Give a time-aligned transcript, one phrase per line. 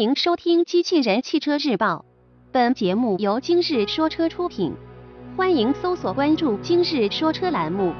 [0.00, 2.06] 迎收听《机器人汽车日报》，
[2.50, 4.72] 本节目由今日说车出品。
[5.36, 7.92] 欢迎搜索关注“今日说车”栏目，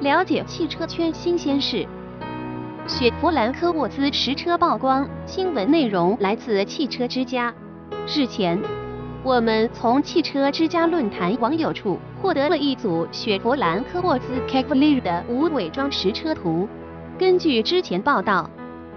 [0.00, 1.86] 了解汽车圈新鲜事。
[2.88, 7.54] 雪佛兰科沃兹实车曝光，新闻内容来自汽车之家。
[8.08, 8.60] 日前，
[9.22, 16.68] 我们从汽车之家论坛网友处获得了一组雪佛兰科沃兹 Cavalier 的无伪装实车图。
[17.16, 18.50] 根据之前报道。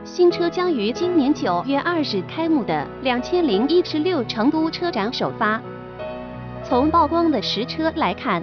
[0.08, 5.62] 新车将于今年九月二日开幕的两千零一十六成都车展首发。
[6.64, 8.42] 从曝光的实车来看，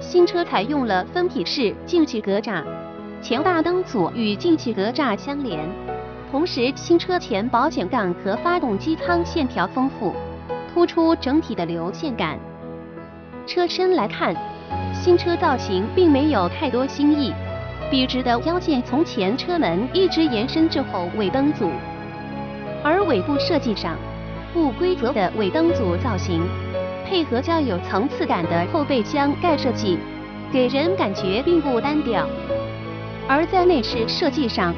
[0.00, 2.62] 新车采用了分体式进气格栅，
[3.20, 5.68] 前大灯组与进气格栅相连。
[6.30, 10.14] 同时，新车前保险杠和发动机舱线条丰富，
[10.72, 12.38] 突出整体的流线感。
[13.48, 14.32] 车身来看，
[14.94, 17.34] 新车造型并没有太多新意。
[17.90, 21.68] 笔直的腰线从前车门一直延伸至后尾灯组，
[22.84, 23.98] 而尾部设计上，
[24.54, 26.40] 不规则的尾灯组造型，
[27.04, 29.98] 配合较有层次感的后备箱盖设计，
[30.52, 32.28] 给人感觉并不单调。
[33.26, 34.72] 而在内饰设计上，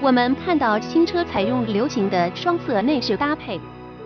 [0.00, 3.60] 我们看到新车采用流行的双色内饰搭配，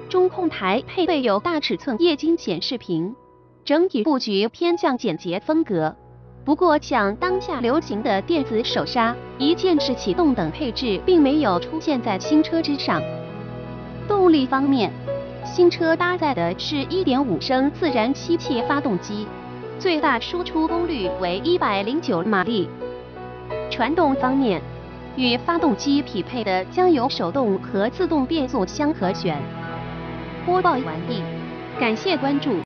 [0.09, 3.15] 中控台配备有大尺寸液晶显示屏，
[3.67, 5.95] 整体布局偏向简洁风格。
[6.47, 13.03] 不过，像当下流行的电子手刹、一键式启动等配置，并没有出现在新车之上。
[14.07, 14.93] 动力方面，
[15.45, 19.27] 新车搭载的是1.5升自然吸气发动机，
[19.81, 22.69] 最大输出功率为109马力。
[23.69, 24.63] 传动方面，
[25.17, 29.37] 与发动机匹配的将有手动和自动变速箱可选。
[30.47, 31.25] 播报完毕，
[31.81, 32.61] 感谢关注。